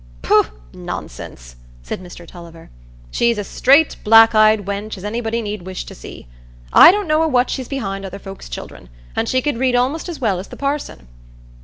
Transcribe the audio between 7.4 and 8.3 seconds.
she's behind other